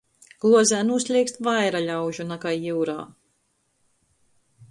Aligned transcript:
Gluozē 0.43 0.77
nūsleikst 0.87 1.37
vaira 1.49 1.81
ļaužu 1.89 2.27
nakai 2.31 2.55
jiurā. 2.57 2.99